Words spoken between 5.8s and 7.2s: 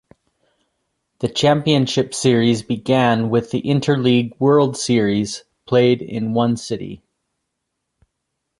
in one city.